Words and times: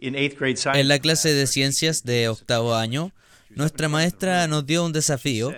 En 0.00 0.88
la 0.88 0.98
clase 0.98 1.34
de 1.34 1.46
ciencias 1.46 2.04
de 2.04 2.28
octavo 2.28 2.74
año, 2.74 3.12
nuestra 3.50 3.88
maestra 3.88 4.46
nos 4.46 4.66
dio 4.66 4.84
un 4.84 4.92
desafío. 4.92 5.52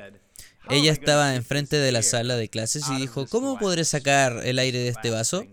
Ella 0.71 0.93
estaba 0.93 1.35
enfrente 1.35 1.77
de 1.77 1.93
la 1.93 2.03
sala 2.03 2.37
de 2.37 2.49
clases 2.49 2.85
y 2.91 3.01
dijo, 3.01 3.27
¿cómo 3.27 3.59
podré 3.59 3.85
sacar 3.85 4.41
el 4.45 4.59
aire 4.59 4.79
de 4.79 4.89
este 4.89 5.11
vaso? 5.11 5.45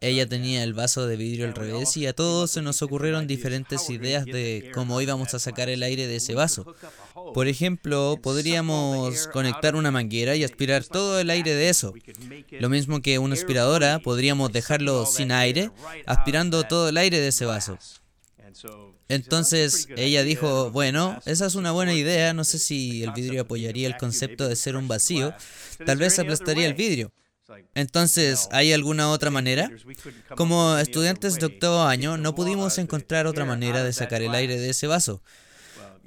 Ella 0.00 0.28
tenía 0.28 0.62
el 0.62 0.74
vaso 0.74 1.08
de 1.08 1.16
vidrio 1.16 1.46
al 1.46 1.54
revés 1.54 1.96
y 1.96 2.06
a 2.06 2.12
todos 2.12 2.52
se 2.52 2.62
nos 2.62 2.82
ocurrieron 2.82 3.26
diferentes 3.26 3.90
ideas 3.90 4.24
de 4.24 4.70
cómo 4.72 5.00
íbamos 5.00 5.34
a 5.34 5.40
sacar 5.40 5.68
el 5.68 5.82
aire 5.82 6.06
de 6.06 6.16
ese 6.16 6.34
vaso. 6.34 6.76
Por 7.34 7.48
ejemplo, 7.48 8.16
podríamos 8.22 9.26
conectar 9.28 9.74
una 9.74 9.90
manguera 9.90 10.36
y 10.36 10.44
aspirar 10.44 10.84
todo 10.84 11.18
el 11.18 11.30
aire 11.30 11.54
de 11.54 11.68
eso. 11.68 11.94
Lo 12.60 12.68
mismo 12.68 13.00
que 13.00 13.18
una 13.18 13.34
aspiradora, 13.34 13.98
podríamos 13.98 14.52
dejarlo 14.52 15.04
sin 15.04 15.32
aire, 15.32 15.70
aspirando 16.06 16.62
todo 16.62 16.90
el 16.90 16.96
aire 16.96 17.18
de 17.18 17.28
ese 17.28 17.44
vaso. 17.44 17.76
Entonces 19.08 19.88
ella 19.96 20.22
dijo, 20.22 20.70
bueno, 20.70 21.20
esa 21.26 21.46
es 21.46 21.54
una 21.54 21.72
buena 21.72 21.94
idea, 21.94 22.32
no 22.32 22.44
sé 22.44 22.58
si 22.58 23.02
el 23.02 23.12
vidrio 23.12 23.42
apoyaría 23.42 23.86
el 23.86 23.96
concepto 23.96 24.48
de 24.48 24.56
ser 24.56 24.76
un 24.76 24.88
vacío, 24.88 25.34
tal 25.84 25.98
vez 25.98 26.18
aplastaría 26.18 26.66
el 26.66 26.74
vidrio. 26.74 27.12
Entonces, 27.74 28.48
¿hay 28.52 28.72
alguna 28.72 29.10
otra 29.10 29.30
manera? 29.30 29.70
Como 30.36 30.76
estudiantes 30.76 31.36
de 31.36 31.46
octavo 31.46 31.82
año, 31.82 32.18
no 32.18 32.34
pudimos 32.34 32.76
encontrar 32.78 33.26
otra 33.26 33.44
manera 33.44 33.82
de 33.82 33.92
sacar 33.92 34.22
el 34.22 34.34
aire 34.34 34.58
de 34.58 34.70
ese 34.70 34.86
vaso. 34.86 35.22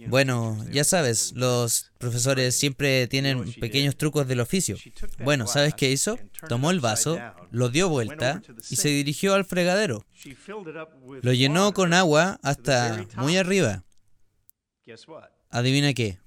Bueno, 0.08 0.58
ya 0.72 0.84
sabes, 0.84 1.34
los 1.36 1.91
profesores 1.98 2.55
siempre 2.55 3.08
tienen 3.08 3.54
pequeños 3.54 3.96
trucos 3.96 4.27
del 4.27 4.40
oficio. 4.40 4.77
Bueno, 5.20 5.48
¿sabes 5.48 5.74
qué 5.74 5.91
hizo? 5.91 6.18
Tomó 6.48 6.72
el 6.72 6.80
vaso, 6.80 7.20
lo 7.52 7.70
dio 7.70 7.90
vuelta 7.90 8.41
y 8.70 8.76
se 8.76 8.90
dirigió 8.90 9.34
al 9.34 9.46
fregadero. 9.46 10.05
Lo 11.22 11.34
llenó 11.34 11.74
con 11.74 11.94
agua 11.94 12.40
hasta 12.44 13.05
muy 13.16 13.38
arriba. 13.38 13.84
Adivina 15.50 15.93
qué. 15.93 16.20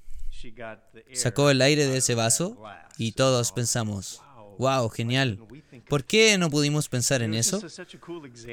Sacó 1.13 1.51
el 1.51 1.63
aire 1.63 1.87
de 1.87 1.99
ese 1.99 2.15
vaso 2.15 2.63
y 2.99 3.13
todos 3.13 3.53
pensamos, 3.53 4.23
Wow, 4.59 4.89
genial. 4.89 5.39
¿Por 5.89 6.05
qué 6.05 6.39
no 6.39 6.51
pudimos 6.51 6.89
pensar 6.89 7.23
en 7.23 7.35
eso? 7.35 7.61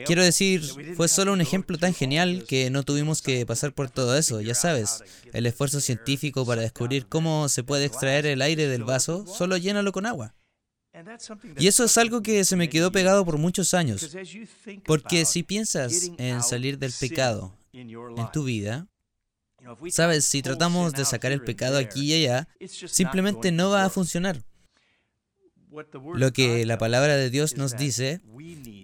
Quiero 0.05 0.23
decir, 0.23 0.63
fue 0.95 1.07
solo 1.07 1.33
un 1.33 1.41
ejemplo 1.41 1.77
tan 1.77 1.93
genial 1.93 2.45
que 2.47 2.69
no 2.69 2.83
tuvimos 2.83 3.21
que 3.21 3.45
pasar 3.45 3.73
por 3.73 3.89
todo 3.89 4.17
eso, 4.17 4.41
ya 4.41 4.55
sabes. 4.55 5.03
El 5.33 5.45
esfuerzo 5.45 5.79
científico 5.81 6.45
para 6.45 6.61
descubrir 6.61 7.07
cómo 7.07 7.49
se 7.49 7.63
puede 7.63 7.85
extraer 7.85 8.25
el 8.25 8.41
aire 8.41 8.67
del 8.67 8.83
vaso, 8.83 9.25
solo 9.25 9.57
llénalo 9.57 9.91
con 9.91 10.05
agua. 10.05 10.35
Y 11.57 11.67
eso 11.67 11.85
es 11.85 11.97
algo 11.97 12.21
que 12.21 12.43
se 12.43 12.55
me 12.55 12.69
quedó 12.69 12.91
pegado 12.91 13.23
por 13.23 13.37
muchos 13.37 13.73
años. 13.73 14.15
Porque 14.85 15.25
si 15.25 15.43
piensas 15.43 16.11
en 16.17 16.43
salir 16.43 16.77
del 16.77 16.91
pecado 16.91 17.55
en 17.73 18.31
tu 18.33 18.43
vida, 18.43 18.87
sabes, 19.89 20.25
si 20.25 20.41
tratamos 20.41 20.93
de 20.93 21.05
sacar 21.05 21.31
el 21.31 21.43
pecado 21.43 21.77
aquí 21.77 22.13
y 22.13 22.25
allá, 22.25 22.47
simplemente 22.67 23.51
no 23.51 23.69
va 23.69 23.85
a 23.85 23.89
funcionar. 23.89 24.43
Lo 26.15 26.33
que 26.33 26.65
la 26.65 26.77
palabra 26.77 27.15
de 27.15 27.29
Dios 27.29 27.55
nos 27.55 27.77
dice 27.77 28.21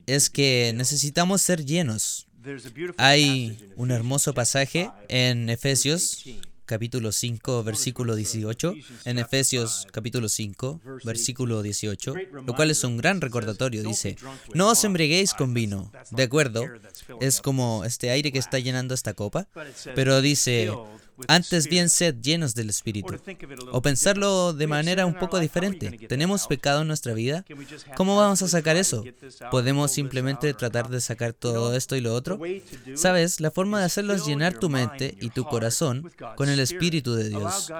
es 0.05 0.29
que 0.29 0.73
necesitamos 0.75 1.41
ser 1.41 1.65
llenos. 1.65 2.27
Hay 2.97 3.71
un 3.75 3.91
hermoso 3.91 4.33
pasaje 4.33 4.89
en 5.09 5.49
Efesios 5.49 6.23
capítulo 6.65 7.13
5, 7.13 7.63
versículo 7.63 8.15
18, 8.15 8.75
en 9.05 9.19
Efesios 9.19 9.87
capítulo 9.91 10.29
5, 10.29 10.81
versículo 11.03 11.61
18, 11.61 12.13
lo 12.45 12.55
cual 12.55 12.71
es 12.71 12.83
un 12.83 12.97
gran 12.97 13.21
recordatorio. 13.21 13.83
Dice, 13.83 14.17
no 14.53 14.69
os 14.69 14.83
embreguéis 14.83 15.33
con 15.33 15.53
vino, 15.53 15.91
de 16.11 16.23
acuerdo, 16.23 16.65
es 17.21 17.41
como 17.41 17.83
este 17.85 18.11
aire 18.11 18.31
que 18.31 18.39
está 18.39 18.59
llenando 18.59 18.93
esta 18.93 19.13
copa, 19.13 19.47
pero 19.95 20.21
dice, 20.21 20.69
antes 21.27 21.67
bien 21.67 21.89
sed 21.89 22.15
llenos 22.21 22.55
del 22.55 22.69
Espíritu. 22.69 23.15
O 23.71 23.81
pensarlo 23.81 24.53
de 24.53 24.67
manera 24.67 25.05
un 25.05 25.13
poco 25.13 25.39
diferente. 25.39 25.91
¿Tenemos 26.07 26.47
pecado 26.47 26.81
en 26.81 26.87
nuestra 26.87 27.13
vida? 27.13 27.45
¿Cómo 27.95 28.15
vamos 28.17 28.41
a 28.41 28.47
sacar 28.47 28.77
eso? 28.77 29.03
¿Podemos 29.51 29.91
simplemente 29.91 30.53
tratar 30.53 30.89
de 30.89 31.01
sacar 31.01 31.33
todo 31.33 31.75
esto 31.75 31.95
y 31.95 32.01
lo 32.01 32.13
otro? 32.13 32.39
Sabes, 32.95 33.39
la 33.39 33.51
forma 33.51 33.79
de 33.79 33.85
hacerlo 33.85 34.13
es 34.13 34.25
llenar 34.25 34.59
tu 34.59 34.69
mente 34.69 35.17
y 35.19 35.29
tu 35.29 35.43
corazón 35.45 36.11
con 36.35 36.49
el 36.49 36.59
Espíritu 36.59 37.15
de 37.15 37.29
Dios. 37.29 37.71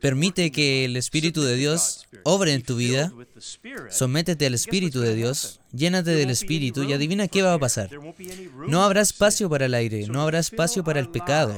Permite 0.00 0.50
que 0.50 0.84
el 0.84 0.96
Espíritu 0.96 1.42
de 1.42 1.56
Dios 1.56 2.06
obre 2.24 2.54
en 2.54 2.62
tu 2.62 2.76
vida. 2.76 3.12
Sométete 3.90 4.46
al 4.46 4.54
Espíritu 4.54 5.00
de 5.00 5.14
Dios. 5.14 5.60
Llénate 5.72 6.10
del 6.10 6.30
Espíritu 6.30 6.82
y 6.82 6.92
adivina 6.92 7.28
qué 7.28 7.42
va 7.42 7.54
a 7.54 7.58
pasar. 7.58 7.90
No 8.68 8.82
habrá 8.82 9.00
espacio 9.00 9.48
para 9.48 9.66
el 9.66 9.74
aire, 9.74 10.06
no 10.06 10.20
habrá 10.22 10.38
espacio 10.38 10.84
para 10.84 11.00
el 11.00 11.08
pecado. 11.08 11.54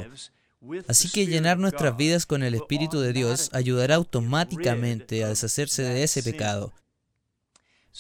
Así 0.89 1.11
que 1.11 1.27
llenar 1.27 1.59
nuestras 1.59 1.97
vidas 1.97 2.27
con 2.27 2.43
el 2.43 2.55
Espíritu 2.55 3.01
de 3.01 3.13
Dios 3.13 3.51
ayudará 3.53 3.97
automáticamente 3.97 5.25
a 5.25 5.29
deshacerse 5.29 5.83
de 5.83 6.03
ese 6.03 6.23
pecado. 6.23 6.73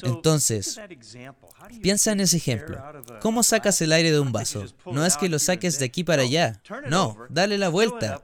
Entonces, 0.02 0.80
piensa 1.80 2.12
en 2.12 2.20
ese 2.20 2.36
ejemplo. 2.36 2.82
¿Cómo 3.20 3.42
sacas 3.42 3.80
el 3.80 3.92
aire 3.92 4.10
de 4.10 4.18
un 4.18 4.32
vaso? 4.32 4.66
No 4.86 5.06
es 5.06 5.16
que 5.16 5.28
lo 5.28 5.38
saques 5.38 5.78
de 5.78 5.84
aquí 5.84 6.02
para 6.02 6.22
allá. 6.22 6.60
No, 6.88 7.16
dale 7.28 7.58
la 7.58 7.68
vuelta. 7.68 8.20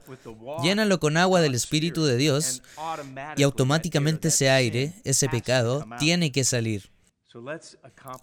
Llénalo 0.63 0.99
con 0.99 1.15
agua 1.15 1.39
del 1.39 1.55
Espíritu 1.55 2.03
de 2.03 2.17
Dios 2.17 2.61
y 3.37 3.43
automáticamente 3.43 4.27
ese 4.27 4.49
aire, 4.49 4.93
ese 5.05 5.29
pecado, 5.29 5.85
tiene 5.97 6.31
que 6.31 6.43
salir. 6.43 6.91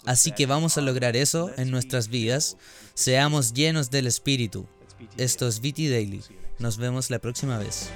Así 0.04 0.32
que 0.32 0.44
vamos 0.44 0.76
a 0.76 0.82
lograr 0.82 1.16
eso 1.16 1.50
en 1.56 1.70
nuestras 1.70 2.08
vidas. 2.08 2.58
Seamos 2.92 3.54
llenos 3.54 3.90
del 3.90 4.06
Espíritu. 4.06 4.68
Esto 5.16 5.48
es 5.48 5.60
VT 5.60 5.90
Daily. 5.90 6.22
Nos 6.58 6.76
vemos 6.76 7.10
la 7.10 7.18
próxima 7.18 7.58
vez. 7.58 7.90